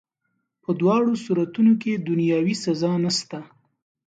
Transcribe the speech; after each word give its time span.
په 0.63 0.69
دواړو 0.81 1.11
صورتونو 1.23 1.71
کي 1.81 1.91
دنیاوي 2.07 2.55
سزا 2.65 2.91
نسته. 3.03 3.37